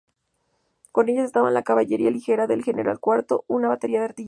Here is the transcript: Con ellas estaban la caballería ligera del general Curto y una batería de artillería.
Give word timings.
Con 0.91 1.09
ellas 1.09 1.25
estaban 1.25 1.53
la 1.53 1.61
caballería 1.61 2.09
ligera 2.09 2.47
del 2.47 2.63
general 2.63 2.99
Curto 2.99 3.45
y 3.47 3.53
una 3.53 3.67
batería 3.67 3.99
de 3.99 4.05
artillería. 4.05 4.19